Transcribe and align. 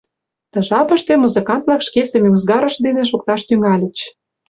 Ты 0.51 0.57
жапыште 0.69 1.13
музыкант-влак 1.23 1.81
шке 1.87 2.01
семӱзгарышт 2.11 2.79
дене 2.85 3.03
шокташ 3.09 3.41
тӱҥальыч. 3.47 3.97